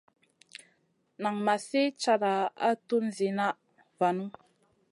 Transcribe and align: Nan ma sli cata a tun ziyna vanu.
Nan 1.21 1.35
ma 1.45 1.55
sli 1.65 1.83
cata 2.03 2.33
a 2.67 2.69
tun 2.87 3.05
ziyna 3.17 3.47
vanu. 3.99 4.25